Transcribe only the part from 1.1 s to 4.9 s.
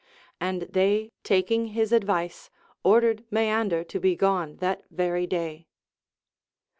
taking his advice ordered Maeander to be gone that